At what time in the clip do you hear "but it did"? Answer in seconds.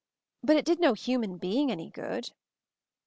0.41-0.79